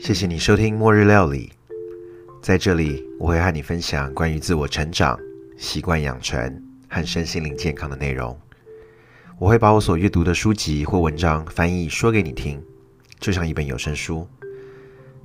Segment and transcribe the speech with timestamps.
[0.00, 1.50] 谢谢你收听《末日料理》。
[2.42, 5.18] 在这里，我会和你分享关于自我成长、
[5.56, 8.38] 习惯养成和身心灵健康的内容。
[9.38, 12.62] 我会把我所阅读的书籍或文章翻译说给你听，
[13.18, 14.28] 就像一本有声书。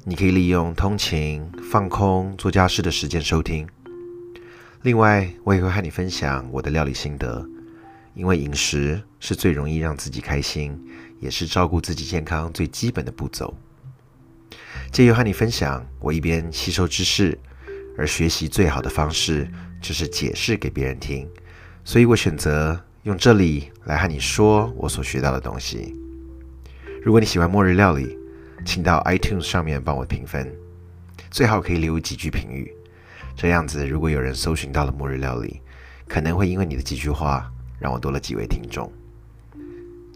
[0.06, 3.68] 你可以利用通勤、放空、做家事的时间收听。
[4.84, 7.46] 另外，我也会和你分享我的料理心得，
[8.14, 10.80] 因为饮食是最容易让自己开心，
[11.20, 13.54] 也是照顾自己健康最基本的步骤。
[14.92, 17.38] 借由和你分享，我一边吸收知识，
[17.98, 19.48] 而学习最好的方式
[19.82, 21.30] 就是解释给别人听。
[21.84, 25.96] 所以我选择用这里来和你说我所学到的东西。
[27.02, 28.18] 如果你喜欢末日料理，
[28.66, 30.52] 请到 iTunes 上面帮我评分，
[31.32, 32.74] 最好可以留几句评语。
[33.36, 35.62] 这样子，如果有人搜寻到了末日料理，
[36.08, 38.92] 可能会因为你的几句话，让我多了几位听众。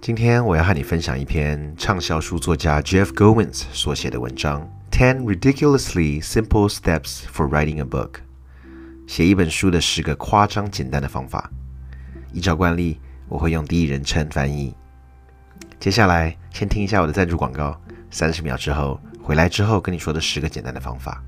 [0.03, 8.09] 今天我要和你分享一篇畅销书作家 Jeff Goins 所写的文章《Ten Ridiculously Simple Steps for Writing a Book》，
[9.07, 11.49] 写一本书的十个夸张简单的方法。
[12.33, 14.75] 依照惯例，我会用第一人称翻译。
[15.79, 17.79] 接下来，先听一下我的赞助广告。
[18.11, 21.23] 三十秒之后回来之后，跟你说的十个简单的方法。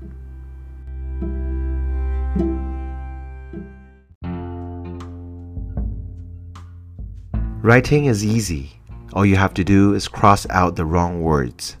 [7.66, 8.78] Writing is easy.
[9.12, 11.72] All you have to do is cross out the wrong words.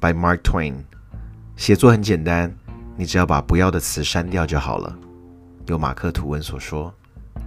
[0.00, 0.82] By Mark Twain.
[1.54, 2.52] 写作很简单，
[2.96, 4.98] 你只要把不要的词删掉就好了。
[5.66, 6.92] 由马克·吐温所说。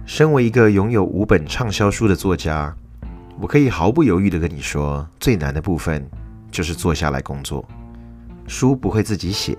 [0.06, 2.74] 身为一个拥有五本畅销书的作家，
[3.38, 6.02] 我可以毫不犹豫地跟你说，最难的部分
[6.50, 7.62] 就是坐下来工作。
[8.46, 9.54] 书不会自己写，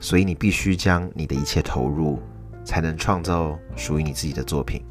[0.00, 2.20] 所以你必须将你的一切投入，
[2.64, 4.84] 才能创造属于你自己的作品。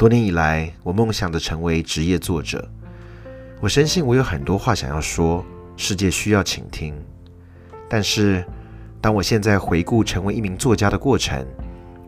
[0.00, 2.66] 多年以来，我梦想着成为职业作者。
[3.60, 5.44] 我深信我有很多话想要说，
[5.76, 6.94] 世界需要倾听。
[7.86, 8.42] 但是，
[8.98, 11.46] 当我现在回顾成为一名作家的过程，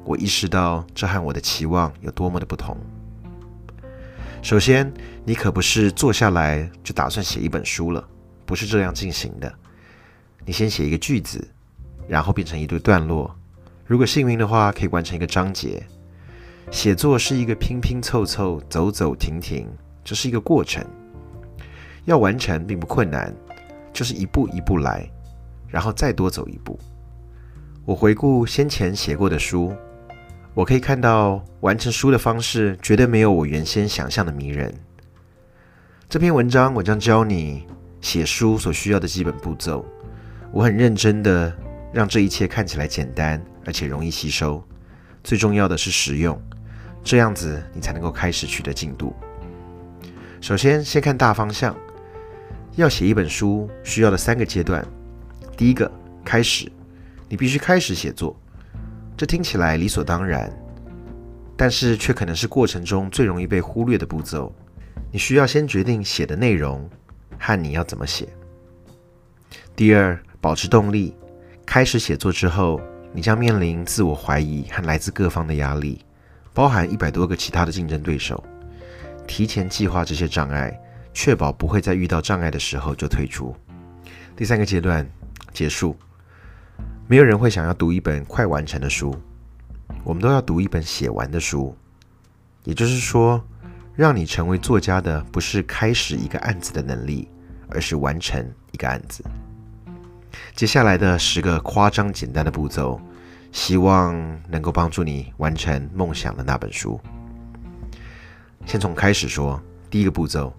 [0.06, 2.74] 我意识到这和我的期望有多么的不同。
[4.40, 4.90] 首先，
[5.22, 8.02] 你可不是坐下来就打算写一本书了，
[8.46, 9.52] 不是这样进行的。
[10.46, 11.46] 你先写一个句子，
[12.08, 13.36] 然后变成一对段落。
[13.84, 15.86] 如果幸运的话，可以完成一个章节。
[16.72, 19.68] 写作是一个拼拼凑凑、走走停停，
[20.02, 20.82] 这是一个过程。
[22.06, 23.32] 要完成并不困难，
[23.92, 25.06] 就是一步一步来，
[25.68, 26.80] 然后再多走一步。
[27.84, 29.76] 我回顾先前写过的书，
[30.54, 34.74] 我可以看到完成书的方式绝对没有我原先想象的迷人。
[36.08, 37.66] 这篇文章我将教你
[38.00, 39.84] 写书所需要的基本步骤。
[40.50, 41.54] 我很认真的
[41.92, 44.64] 让这一切看起来简单而且容易吸收，
[45.22, 46.40] 最重要的是实用。
[47.04, 49.14] 这样子，你才能够开始取得进度。
[50.40, 51.76] 首先，先看大方向。
[52.74, 54.82] 要写一本书需要的三个阶段：
[55.56, 55.90] 第一个，
[56.24, 56.70] 开始，
[57.28, 58.34] 你必须开始写作。
[59.16, 60.50] 这听起来理所当然，
[61.54, 64.50] 但是却可能是过程中最容易被忽略的步骤。
[65.10, 66.88] 你需要先决定写的内容
[67.38, 68.26] 和你要怎么写。
[69.76, 71.14] 第二，保持动力。
[71.66, 72.80] 开始写作之后，
[73.12, 76.04] 你将面临自我怀疑和来自各方的压力。
[76.54, 78.42] 包含一百多个其他的竞争对手，
[79.26, 80.78] 提前计划这些障碍，
[81.14, 83.54] 确保不会在遇到障碍的时候就退出。
[84.36, 85.08] 第三个阶段
[85.52, 85.96] 结束，
[87.06, 89.14] 没有人会想要读一本快完成的书，
[90.04, 91.74] 我们都要读一本写完的书。
[92.64, 93.42] 也就是说，
[93.94, 97.28] 让你成为作家的不是开始一个案子的能力，
[97.68, 99.24] 而是完成一个案子。
[100.54, 103.00] 接下来的十个夸张简单的步骤。
[103.52, 104.14] 希望
[104.48, 106.98] 能够帮助你完成梦想的那本书。
[108.66, 110.52] 先从开始说，第一个步骤，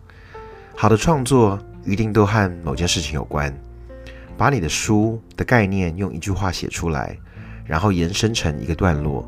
[0.76, 3.54] 好的创作一定都和某件事情有关。
[4.38, 7.18] 把你的书的概念用一句话写出来，
[7.66, 9.28] 然后延伸成一个段落，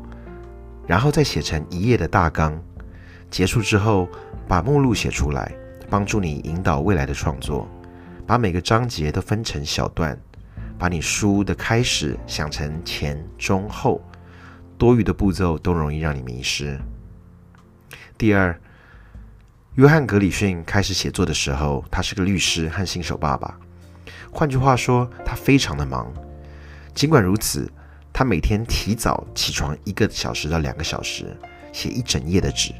[0.86, 2.56] 然后再写成一页的大纲。
[3.30, 4.08] 结束之后，
[4.46, 5.52] 把目录写出来，
[5.90, 7.68] 帮助你引导未来的创作。
[8.26, 10.18] 把每个章节都分成小段。
[10.78, 14.00] 把你书的开始想成前、中、后，
[14.76, 16.78] 多余的步骤都容易让你迷失。
[18.18, 18.58] 第二，
[19.74, 23.58] 约翰·格里逊开始写作的时候，他是个律师和新手爸爸。
[24.30, 26.12] 换句话说，他非常的忙。
[26.94, 27.70] 尽管如此，
[28.12, 31.34] 他每天提早起床一个小时到两个小时，
[31.72, 32.74] 写一整页的纸。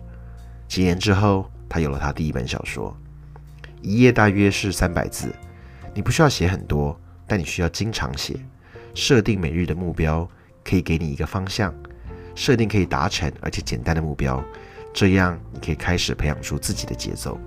[0.69, 2.95] 几年之后，他有了他第一本小说，
[3.81, 5.35] 一页大约是三百字。
[5.95, 6.99] 你不需要写很多。
[7.27, 8.35] 但你需要经常写，
[8.95, 10.29] 设定每日的目标，
[10.65, 11.75] 可以给你一个方向，
[12.35, 14.43] 设定可以达成而且简单的目标，
[14.93, 17.39] 这样你可以开始培养出自己的节奏。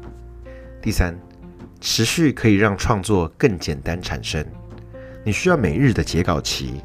[0.82, 1.18] 第三，
[1.80, 4.46] 持续可以让创作更简单产生。
[5.24, 6.82] 你需要每日的截稿期，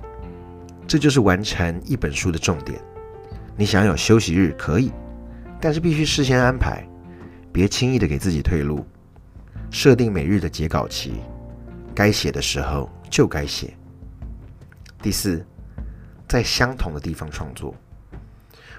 [0.87, 2.81] 这就是完成一本书的重点。
[3.56, 4.91] 你想有休息日可以，
[5.61, 6.85] 但是必须事先安排，
[7.52, 8.85] 别轻易的给自己退路。
[9.70, 11.14] 设定每日的截稿期，
[11.94, 13.75] 该写的时候就该写。
[15.00, 15.44] 第四，
[16.29, 17.75] 在相同的地方创作，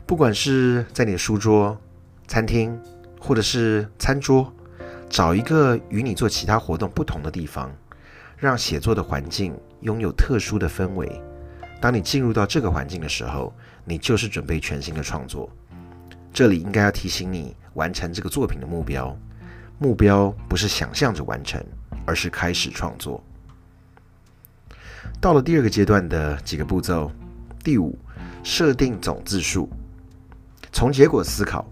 [0.06, 1.80] 不管是在你的书桌、
[2.28, 2.78] 餐厅，
[3.20, 4.54] 或者是餐桌，
[5.10, 7.72] 找一个与你做其他活动不同的地方。
[8.38, 11.10] 让写作的环境拥有特殊的氛围。
[11.80, 15.50] 当你进入到这个环境的时候，你就是准备全新的创作。
[16.34, 19.18] 这里应该要提醒你，完成这个作品的目标。
[19.80, 21.66] 目标不是想象着完成，
[22.06, 23.24] 而是开始创作。
[25.20, 27.12] 到了第二个阶段的几个步骤，
[27.64, 27.98] 第五，
[28.44, 29.70] 设定总字数。
[30.72, 31.66] 从结果思考，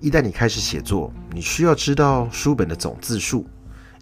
[0.00, 3.46] 一旦你开始写作，你需要知道书本的总字数，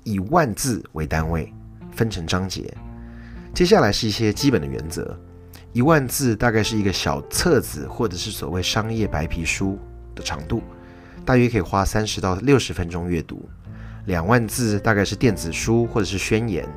[0.04, 1.52] 以万字为单位。
[1.92, 2.76] 分成章节，
[3.54, 5.16] 接下来是一些基本的原则。
[5.72, 9.78] 一万字大概是一个小册子或者是所谓商业白皮书
[10.12, 10.60] 的长度，
[11.24, 13.48] 大约可以花三十到六十分钟阅读。
[14.06, 16.68] 两万字大概是电子书或者是宣言，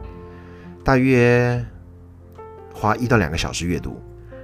[0.84, 1.64] 大约
[2.74, 4.02] 花一到两个小时阅读。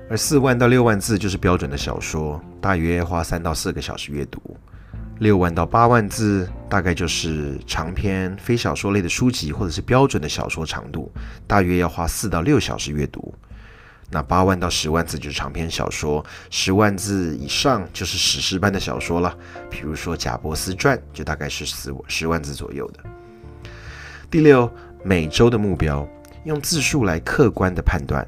[0.09, 4.41] 而四万到六万字就是标准的小说，大约花三到四个小时阅读。
[5.19, 11.11] 六万到八万字大概就是长篇非小说类的书籍，或者是标准的小说长度，
[11.47, 13.33] 大约要花四到六小时阅读。
[14.13, 19.35] 那八万到十万字就是长篇小说，十万字以上就是史诗般的小说了。
[19.71, 22.99] 比如说《贾伯斯传》，就大概是十十万字左右的。
[24.29, 24.71] 第六，
[25.03, 26.07] 每周的目标，
[26.43, 28.23] 用字数来客观的判断。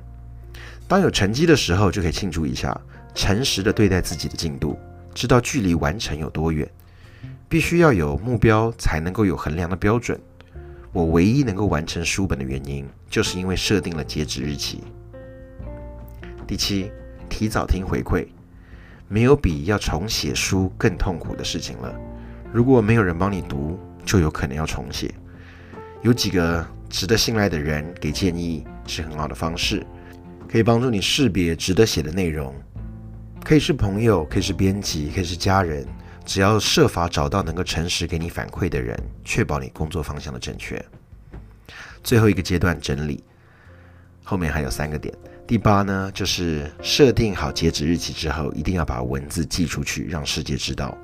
[0.88, 2.76] 当有成绩的时候，就可以庆祝一下，
[3.14, 4.80] 诚实的对待自己的进度。
[5.14, 6.68] 知道距离完成有多远，
[7.48, 10.20] 必须要有目标才能够有衡量的标准。
[10.92, 14.84] 我唯一能够完成书本的原因，就是因为设定了截止日期。
[16.48, 16.92] 第七，
[17.28, 18.28] 提早听回馈，
[19.08, 21.94] 没有比要重写书更痛苦的事情了。
[22.54, 25.14] 如果没有人帮你读，就有可能要重写。
[26.04, 29.86] 有几个值得信赖的人给建议是很好的方式，
[30.48, 32.54] 可以帮助你识别值得写的内容。
[33.44, 35.86] 可以是朋友，可以是编辑，可以是家人，
[36.24, 40.84] 只要设法找到能够诚实给你反馈的人，确保你工作方向的正确。
[42.04, 43.24] 最后一个阶段整理，
[44.24, 45.12] 后面还有三个点。
[45.48, 50.98] 第八呢，就是设定好截止日期之后，一定要把文字寄出去，让世界知道。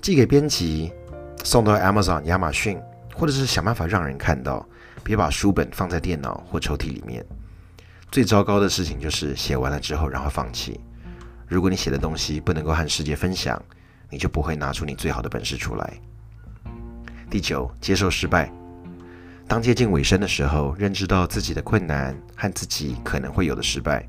[0.00, 0.90] 寄给编辑，
[1.44, 2.80] 送到 Amazon 亚马逊，
[3.14, 4.66] 或者是想办法让人看到。
[5.04, 7.26] 别把书本放在电脑或抽屉里面。
[8.10, 10.80] 最糟糕的事情就是写完了之后，然后放弃。
[11.48, 13.60] 如果你写的东西不能够和世界分享，
[14.08, 16.00] 你就不会拿出你最好的本事出来。
[17.28, 18.50] 第九，接受失败。
[19.52, 24.02] 当接近尾声的时候，认知到自己的困难和自己可能会有的失败，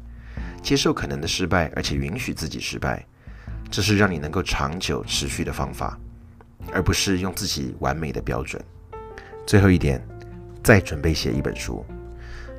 [0.61, 3.05] 接受可能的失败，而且允许自己失败，
[3.69, 5.99] 这是让你能够长久持续的方法，
[6.71, 8.63] 而不是用自己完美的标准。
[9.45, 10.01] 最后一点，
[10.63, 11.85] 再准备写一本书。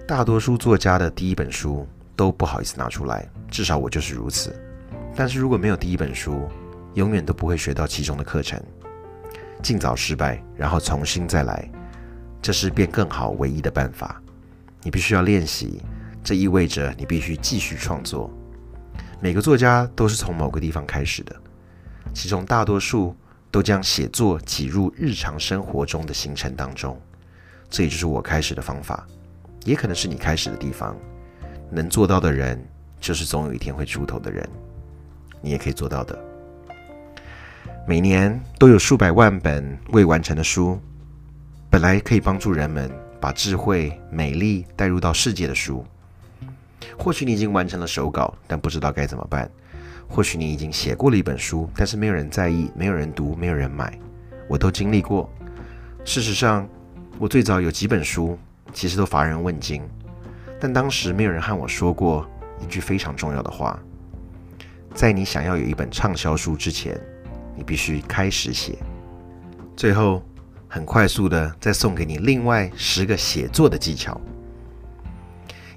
[0.07, 4.55] 大多数作家的第一本书都不好意思拿出来，至少我就是如此。
[5.17, 6.51] 但是如果没有第一本书，
[6.93, 8.63] 永远都不会学到其中的课程。
[9.63, 11.67] 尽早失败，然后重新再来，
[12.45, 14.21] 这是变更好唯一的办法。
[14.83, 15.81] 你必须要练习，
[16.23, 18.31] 这意味着你必须继续创作。
[19.19, 21.35] 每个作家都是从某个地方开始的，
[22.13, 23.17] 其中大多数
[23.51, 27.01] 都将写作挤入日常生活中的行程当中。
[27.71, 29.07] 这也就是我开始的方法，
[29.65, 30.95] 也可能是你开始的地方。
[31.71, 32.63] 能做到的人，
[33.01, 34.47] 就是总有一天会出头的人。
[35.41, 36.23] 你也可以做到的。
[37.89, 40.79] 每年都有数百万本未完成的书，
[41.75, 42.89] 本来可以帮助人们
[43.21, 45.85] 把智慧、美丽带入到世界的书。
[46.97, 49.45] 或许你已经完成了手稿，但不知道该怎么办；
[50.07, 53.99] 或许你已经写过了一本书，但是没有人在意，没有人读，没有人买。
[54.49, 55.29] 我都经历过。
[56.05, 56.65] 事实上，
[57.19, 58.39] 我最早有几本书，
[58.73, 59.83] 其实都乏人问津，
[60.61, 62.25] 但当时没有人和我说过
[62.63, 63.77] 一句非常重要的话。
[64.95, 66.97] 在你想要有一本畅销书之前，
[67.57, 68.79] 你必须开始写。
[69.77, 70.23] 最后，
[70.75, 74.21] 很快速的再送给你另外十个写作的技巧。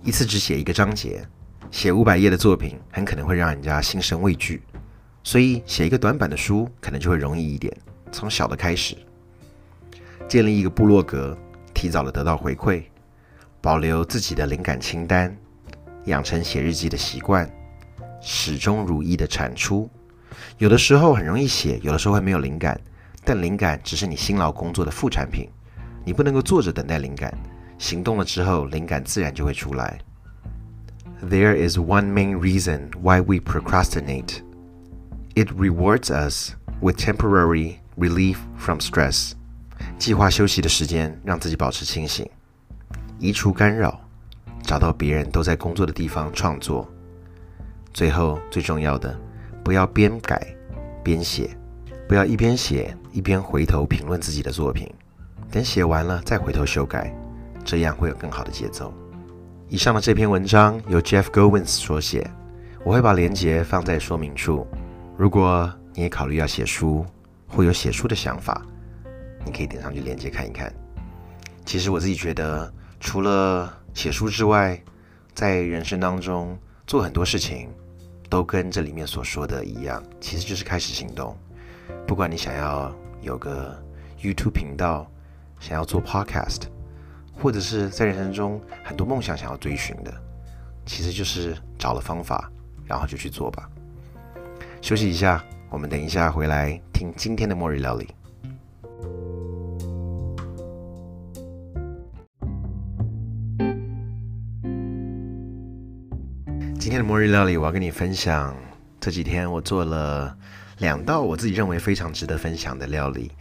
[0.03, 1.23] 一次只写一个章节，
[1.69, 4.63] 写五百页的作品很可能会让人家心生畏惧，
[5.23, 7.71] 所以写一个短版的书可能就会容易一点。
[8.11, 8.97] 从小的开始，
[10.27, 11.37] 建立一个部落格，
[11.75, 12.81] 提早的得到回馈，
[13.61, 15.37] 保留自己的灵感清单，
[16.05, 17.47] 养成写日记的习惯。
[18.19, 19.87] 始终如一的产出，
[20.57, 22.81] 有的时候很容易写，有的时候会没有灵感，
[23.27, 25.49] 但灵感只是你辛劳工作的副产品。
[26.05, 27.37] 你不能够坐着等待灵感，
[27.77, 29.99] 行动了之后，灵感自然就会出来。
[31.21, 34.39] There is one main reason why we procrastinate.
[35.35, 39.33] It rewards us with temporary relief from stress.
[39.99, 42.25] 计划休息的时间，让自己保持清醒，
[43.19, 43.99] 移除干扰，
[44.63, 46.89] 找到别人都在工作的地方创作。
[47.93, 49.19] 最后最重要的，
[49.65, 50.55] 不要边改
[51.03, 51.49] 边写，
[52.07, 54.87] 不要一边写一边回头评论自己的作品，
[55.49, 57.11] 等写完了再回头修改，
[57.65, 58.93] 这样会有更好的节奏。
[59.69, 62.29] 以上的这篇文章由 Jeff Goins 所写，
[62.83, 64.67] 我会把链接放在说明处。
[65.17, 67.03] 如果你也考虑要写书，
[67.47, 68.61] 或有写书的想法，
[69.43, 70.71] 你可以点上去链接看一看。
[71.65, 74.79] 其实我自己觉得，除了写书之外，
[75.33, 76.55] 在人生当中
[76.85, 77.67] 做很多事情。
[78.29, 81.33] 都跟这里面所说的一样，其实就是开始行动。
[82.05, 82.93] 不管你想要
[83.27, 83.77] 有个
[84.21, 85.05] YouTube 频道，
[85.59, 86.61] 想要做 Podcast，
[87.33, 90.13] 或者是在人生中很多梦想想要追寻的，
[90.85, 92.49] 其实就是找了方法，
[92.85, 93.69] 然后就去做吧。
[94.81, 98.07] 休息一下，我们等一下回来听今天的末日料理。
[106.79, 108.55] 今天的末日料理，我要跟你分享
[109.01, 110.33] 这几天我做了
[110.79, 113.31] 两道我自己认为非常值得分享的料理。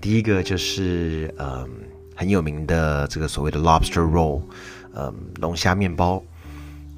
[0.00, 1.68] 第一个就是嗯
[2.14, 4.42] 很有名的这个所谓的 lobster roll，
[4.94, 6.22] 嗯龙虾面包。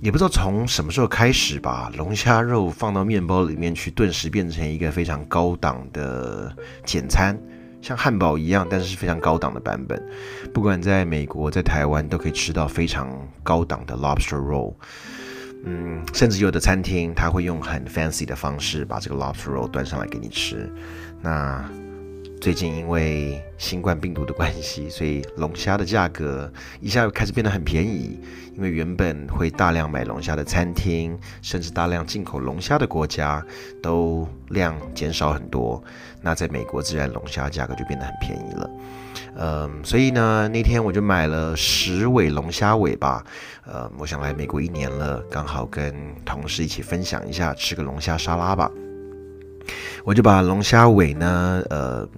[0.02, 7.36] 也不知道从什么时候开始吧，龙虾肉放到面包里面去，顿时变成一个非常高档的简餐，
[7.80, 10.00] 像汉堡一样，但是是非常高档的版本。
[10.52, 13.10] 不管在美国，在台湾都可以吃到非常
[13.42, 14.74] 高档的 lobster roll。
[15.64, 20.70] 嗯，甚至有的餐厅他会用很 fancy 的方式把这个 lobster roll 端上来给你吃。
[21.20, 21.68] 那
[22.40, 28.20] 最近因为新冠病毒的关系，所以龙虾的价格一下又开始变得很便宜。
[28.54, 33.44] 因为原本会大量买龙虾的餐厅，甚至大量进口龙虾的国家，
[33.82, 35.82] 都量减少很多。
[36.22, 38.70] 那在美国，自然龙虾价格就变得很便宜了。
[39.38, 43.24] 嗯，所以呢，那天我就买了十尾龙虾尾吧。
[43.64, 48.70] 呃，我想来美国一年了，刚好跟同事一起分享一下，吃个龙虾沙拉吧。
[50.04, 52.08] 我就把龙虾尾呢，呃。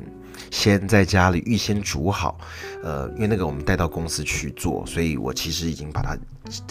[0.50, 2.38] 先在家里预先煮好，
[2.82, 6.16] 呃，因为那个我们带到公司去做，所以我其实已经把它，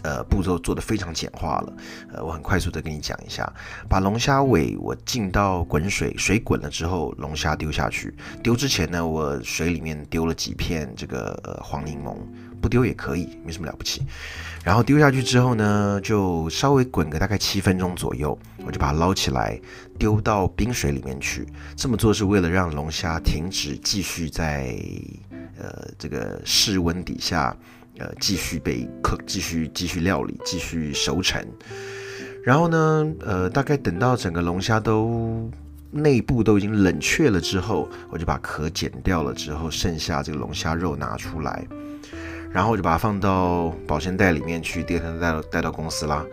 [0.04, 1.74] 呃，步骤做得非常简化了。
[2.14, 3.52] 呃，我很快速的跟你讲一下，
[3.88, 8.14] 把龙虾尾我浸到滚水，水滚了之后，龙虾丢下去。
[8.44, 12.16] 丢之前呢，我水里面丢了几片这个黄柠檬。
[12.62, 14.02] 不丢也可以，没什么了不起。
[14.64, 19.58] 然后丢下去之后呢，就稍微滚个大概七分钟左右，我就把它捞起来，
[19.98, 21.48] 丢到冰水里面去。
[21.76, 24.78] 这么做是为了让龙虾停止继续在
[25.58, 27.56] 呃这个室温底下，
[27.98, 31.42] 呃继续被壳继续继续料理，继续熟成。
[32.44, 35.50] 然后呢，呃大概等到整个龙虾都
[35.92, 41.66] 内部都已经冷却了之后，我就把壳剪掉了之后，剩下这个龙虾肉拿出来。
[42.58, 46.26] 然后我就把它放到保鲜袋里面去，第二天带到带到公司啦。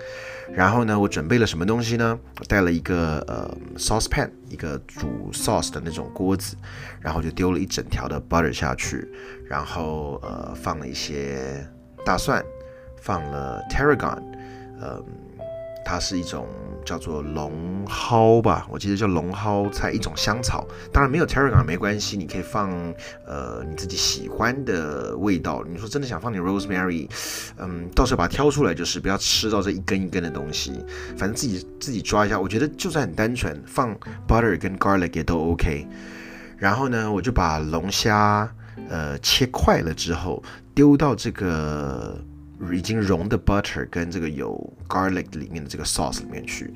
[0.51, 2.19] 然后呢，我准备了什么东西呢？
[2.41, 6.57] 我带了一个呃 sauce pan，一个煮 sauce 的那种锅子，
[6.99, 9.07] 然后就丢了一整条的 butter 下去，
[9.51, 11.63] 然后呃放了一些
[12.07, 12.43] 大蒜，
[13.03, 14.23] 放了 tarragon，
[14.81, 15.05] 呃。
[15.85, 16.47] 它是一种
[16.85, 20.67] 叫做龙蒿吧，我记得叫龙蒿菜，一种香草。
[20.93, 22.71] 当然没有 tarragon 没关系，你可以放
[23.27, 25.65] 呃你自己喜欢的味道。
[25.69, 27.09] 你说真的想放点 rosemary，
[27.59, 30.73] 嗯，到时候把它挑出来就是，不要吃到这一根一根的东西。
[31.17, 33.95] 反正自己自己抓一下，我觉得就算很单纯，放
[34.27, 35.87] butter 跟 garlic 也都 OK。
[36.57, 38.51] 然后呢，我就把龙虾
[38.89, 40.43] 呃切块了之后，
[40.75, 42.19] 丢到这个。
[42.73, 46.73] 已经融的 butter 跟这个有 garlic 里面的这个 sauce 里面去，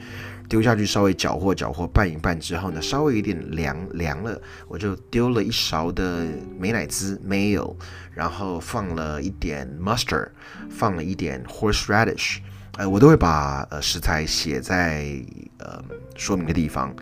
[0.49, 6.27] 丢下去稍微搅和搅和拌一拌之后呢，稍微有点凉凉了，我就丢了一勺的
[6.59, 7.75] 美乃滋 mayo，
[8.13, 10.29] 然后放了一点 mustard，
[10.69, 12.39] 放了一点 horseradish，
[12.77, 15.23] 呃，我都会把呃食材写在
[15.59, 15.83] 呃
[16.17, 16.95] 说明的地方，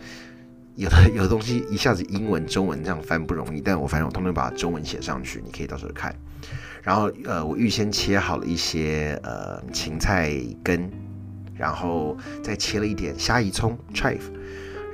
[0.77, 6.15] 有的 有的东西一下子英文中文这样翻不容易，但我反正我通常把中文写上去，你可以到时候看。
[6.83, 10.31] 然后，呃，我预先切好了一些呃芹菜
[10.63, 10.89] 根，
[11.55, 14.21] 然后再切了一点虾夷葱 chive，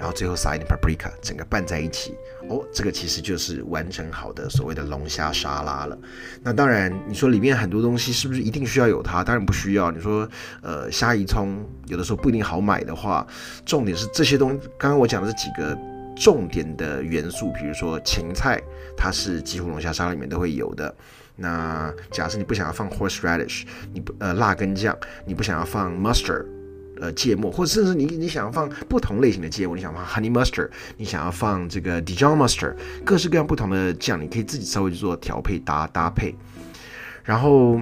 [0.03, 2.13] 然后最后撒一点 paprika，整个拌在一起。
[2.49, 5.97] 哦，这个其实就是完成好的所谓的龙虾沙拉了。
[6.41, 9.23] 那当然，你说里面很多东西是不是一定需要有它？
[9.23, 9.89] 当然不需要。
[9.91, 10.27] 你说，
[10.61, 13.25] 呃，虾夷葱有的时候不一定好买的话，
[13.65, 14.59] 重点是这些东西。
[14.77, 15.73] 刚刚我讲的这几个
[16.17, 18.61] 重点的元素，比如说芹菜，
[18.97, 20.93] 它是几乎龙虾沙拉里面都会有的。
[21.37, 24.93] 那假设你不想要放 horseradish，你不呃辣根酱，
[25.25, 26.45] 你不想要放 mustard，
[27.03, 36.33] 呃芥末，或者甚至你你想要放不同类型的芥末，你想放 honey mustard，你想要放这个 Dijon mustard，各式各样不同的酱，你可以自己稍微去做调配搭搭配。
[37.25, 37.81] 然后，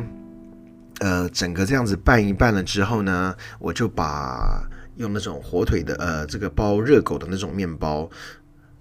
[0.99, 4.63] 呃，整个这样子拌一拌了之后呢，我就把
[4.95, 8.09] 用那种火腿的呃这个包热狗的那种面包。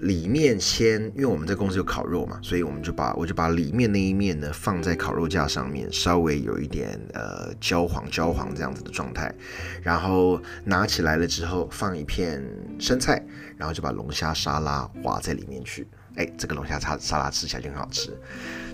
[0.00, 9.34] 里面先，因为我们在公司有烤肉嘛，所以我们就把我就把里面那一面呢放在烤肉架上面，稍微有一点呃焦黄焦黄这样子的状态，
[9.82, 12.42] 然后拿起来了之后放一片
[12.78, 13.22] 生菜，
[13.56, 15.86] 然后就把龙虾沙拉划在里面去。
[16.16, 18.10] 哎，这个龙虾沙沙拉吃起来就很好吃，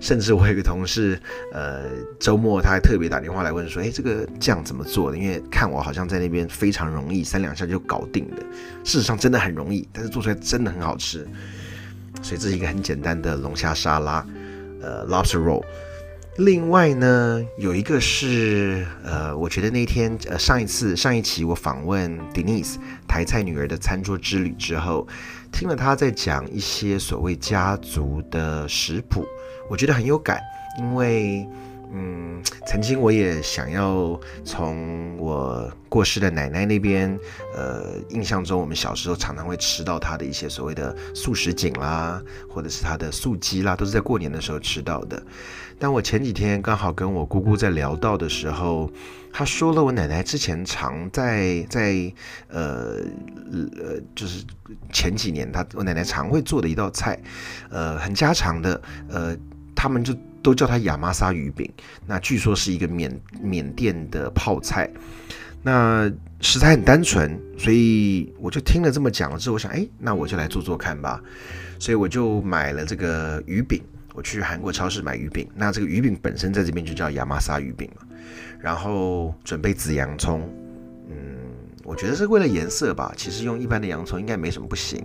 [0.00, 1.20] 甚至我有个同事，
[1.52, 1.84] 呃，
[2.18, 5.18] 周末他还特别打电话来问说，哎，这个酱怎么做的？
[5.18, 8.38] 因为看我好像在那边非常容易，三两下就搞定的。
[8.84, 11.26] 事实上真的很容易，但是做出来真的很好吃。
[12.22, 14.26] 所以这是一个很简单的龙虾沙拉，
[14.80, 15.62] 呃，lobster roll。
[16.38, 22.76] 另外呢，有一个是，呃，我觉得那天，呃，上一次上一期我访问 Denise
[23.06, 25.06] 台菜女儿的餐桌之旅之后。
[25.58, 29.24] 听了他在讲一些所谓家族的食谱，
[29.70, 30.38] 我觉得很有感，
[30.78, 31.48] 因为，
[31.92, 37.18] 嗯，曾经我也想要从我过世的奶奶那边，
[37.54, 45.22] 呃，印象中我们小时候常常会吃到她的一些所谓的素食锦啦，或者是她的素鸡啦，都是在过年的时候吃到的。
[45.78, 48.90] 但我前几天刚好跟我姑姑在聊到的时候，
[49.32, 52.12] 她说了我奶奶之前常在在
[52.48, 52.96] 呃
[53.52, 54.44] 呃，就是
[54.92, 57.18] 前几年她我奶奶常会做的一道菜，
[57.70, 59.36] 呃，很家常的，呃，
[59.74, 61.70] 他们就都叫它亚麻沙鱼饼。
[62.06, 64.90] 那据说是一个缅缅甸的泡菜，
[65.62, 71.20] 那食材很单纯，所以我就听了这么讲了之后，我想，哎，那我就来做做看吧。
[71.78, 73.82] 所以我就买了这个鱼饼。
[74.14, 78.06] 我去韩国超市买鱼饼，那这个鱼饼本身在这边就叫亚麻沙鱼饼嘛。
[78.58, 80.40] 然后准备紫洋葱，
[81.10, 81.36] 嗯，
[81.84, 83.12] 我觉得是为了颜色吧。
[83.14, 85.04] 其实用一般的洋葱应该没什么不行，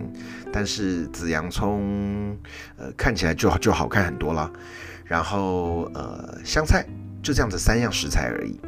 [0.50, 2.34] 但是紫洋葱，
[2.78, 4.50] 呃，看起来就就好看很多了。
[5.04, 6.86] 然后呃，香菜
[7.22, 8.58] 就这样子三样食材而已。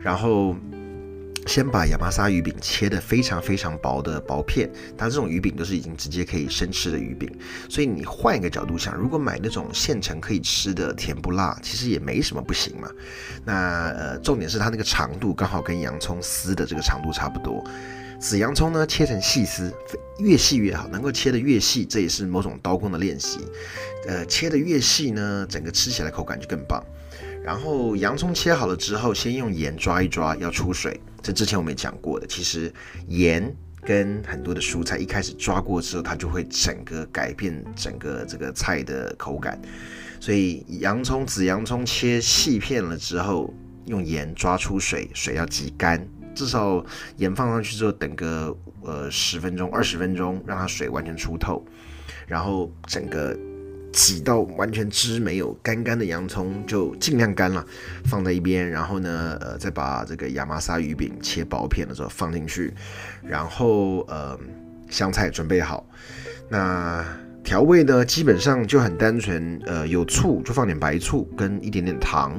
[0.00, 0.56] 然后。
[1.46, 7.26] 先把亚麻沙鱼饼切得非常非常薄的薄片，它这种鱼饼都是已经直接可以生吃的鱼饼，
[7.70, 12.90] 所以你换一个角度想，如果买那种现成可以吃的甜不辣，其实也没什么不行嘛。
[13.46, 17.64] 那呃，重点是它那个长度刚好跟洋葱丝的这个长度差不多。
[18.20, 19.72] 紫洋葱呢，切成细丝，
[20.18, 23.38] 越细越好，能够切得越细，这也是某种刀工的练习。
[24.08, 26.82] 呃，切得越细呢，整个吃起来口感就更棒。
[27.44, 31.00] 然后洋葱切好了之后，先用盐抓一抓，要出水。
[31.22, 32.72] 这之前我们也讲过的，其实
[33.06, 39.60] 盐跟很多的蔬菜一开始抓过之后，它就会整个改变整个这个菜的口感。
[40.20, 43.54] 所以洋葱紫洋葱切细片了之后，
[43.86, 46.04] 用盐抓出水，水要挤干，
[46.38, 46.84] 至少
[47.16, 51.64] 盐放上去之后，等个呃十分钟、二十分钟，让它水完全出透，
[52.26, 53.36] 然后整个。
[53.90, 57.66] 挤到完全汁没有，干干的洋葱就尽量干了，
[58.04, 58.68] 放在一边。
[58.68, 62.72] 然后呢，呃，再把这个亚麻沙鱼饼切薄片的时候放进去，
[63.22, 64.38] 然后呃，
[64.90, 65.84] 香菜准备好，
[66.50, 67.02] 那。
[67.48, 72.38] 调味呢，基本上就很单纯，呃，有醋就放点白醋跟一点点糖。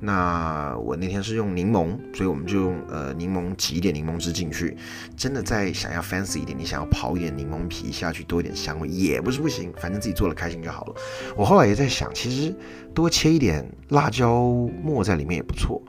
[0.00, 4.76] 那我那天是用柠檬，所以我们就用呃柠檬挤一点柠檬汁进去。
[5.16, 10.94] 真的再想要 fancy 一点，你想要刨一点柠檬皮下去，多一点香味也不是不行，反正自己做了开心就好了。
[11.34, 12.54] 我后来也在想，其实
[12.92, 14.42] 多切一点辣椒
[14.84, 15.80] 末在里面也不错。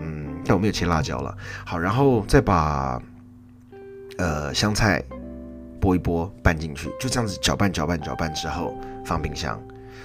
[0.00, 1.32] 嗯，但我没有切辣椒了。
[1.64, 3.00] 好，然后再把
[4.16, 5.00] 呃香菜。
[5.80, 9.60] 拨一拨，拌进去，就这样子搅拌搅拌搅拌之后放冰箱，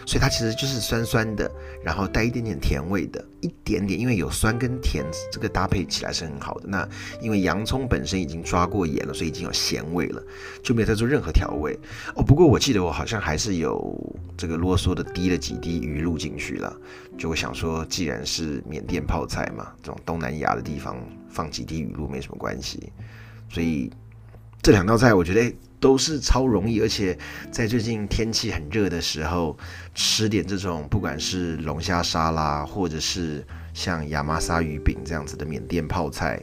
[0.06, 1.52] 所以它其实就是酸酸的，
[1.84, 6.68] 然后带一点点甜味的，一点点，因为有酸跟甜，这个搭配起来是很好的。
[6.68, 6.88] 那
[7.22, 10.24] 因为洋葱本身已经抓过盐了，所以已经有咸味了，
[10.64, 11.78] 就没有再做任何调味
[12.16, 12.24] 哦。
[12.24, 13.96] 不过我记得我好像还是有
[14.38, 16.76] 这个啰嗦的滴了几滴鱼露进去了，
[17.18, 20.98] 就我想说，既然是缅甸泡菜嘛，这种东南亚的地方
[21.30, 22.92] 放几滴鱼露没什么关系，
[23.50, 23.92] 所以
[24.62, 25.56] 这两道菜我觉得。
[25.86, 27.16] 都是超容易，而且
[27.52, 29.56] 在最近天气很热的时候，
[29.94, 36.42] 吃点这种不管是龙虾沙拉，或者是像亚麻沙鱼饼这样子的缅甸泡菜，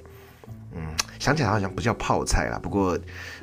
[0.77, 0.81] 嗯，
[1.19, 2.97] 想起来好像不叫泡菜啦，不过，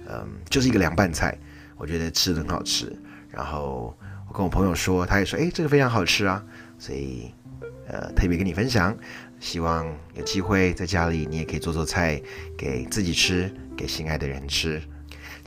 [0.08, 1.38] 嗯，就是一个凉拌菜，
[1.76, 2.96] 我觉得吃的很好吃。
[3.30, 3.94] 然后
[4.30, 6.42] 我跟我朋友说，他也说，哎，这个非常好吃啊，
[6.78, 7.30] 所以，
[7.90, 8.98] 呃，特别跟你分享，
[9.42, 9.86] 希望
[10.16, 12.22] 有机会在家里你也可以做做菜，
[12.58, 14.82] 给自己吃，给心爱的人吃。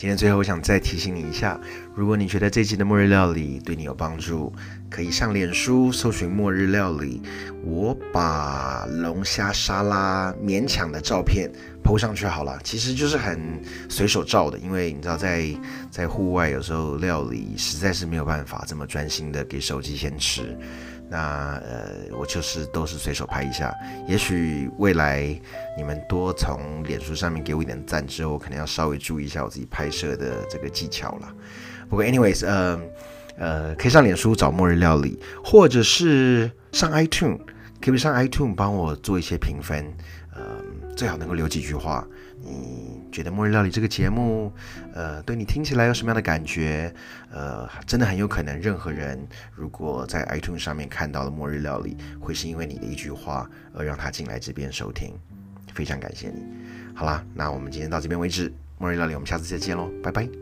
[0.03, 1.57] 今天最后，我想再提醒你一下，
[1.95, 4.53] 如果你觉得这集的末日料理对你有帮助，
[4.91, 7.23] 可以上脸书搜寻“末日料理”，
[7.63, 11.49] 我把龙虾沙拉勉强的照片
[11.85, 12.59] PO 上去好了。
[12.65, 15.47] 其实就是很随手照的，因为你知道，在
[15.89, 20.59] 在户外有时候料理实在是没有办法这么专心的给手机先吃。
[21.13, 23.71] 那呃，我就是都是随手拍一下。
[24.09, 25.39] 也许未来
[25.77, 31.31] 你们多从脸书上面给我一点赞之后，我可能要稍微注意一下我自己拍摄的这个技巧了。
[31.91, 32.81] 不过，anyways，呃
[33.37, 37.39] 呃，可以上脸书找末日料理，或者是上 iTune，
[37.79, 39.85] 可以上 iTune 帮我做一些评分。
[40.35, 40.41] 呃，
[40.97, 42.09] 最好能够留几句话。
[42.41, 44.53] 你觉得《末日料理》这个节目，
[44.95, 46.93] 呃，对你听起来有什么样的感觉？
[47.31, 55.15] 呃，真的很有可能，任何人如果在 iTunes 上面看到了《末日料理》，会是因为你的一句话而让他进来这边收听。
[55.75, 56.43] 非常感谢你。
[56.95, 60.42] 好啦，那我们今天到这边为止，《末日料理》，我们下次再见喽，拜拜。